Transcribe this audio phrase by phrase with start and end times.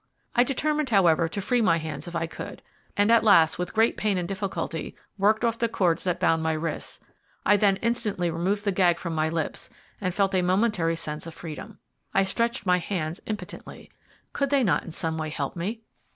[0.35, 2.63] I determined, however, to free my hands if I could,
[2.97, 6.53] and at last, with great pain and difficulty, worked off the cords that bound my
[6.53, 7.01] wrists.
[7.45, 9.69] I then instantly removed the gag from my lips,
[10.01, 11.77] and felt a momentary sense of freedom.
[12.15, 13.91] I stretched out my hands impotently.
[14.33, 15.81] Could they not in some way help me?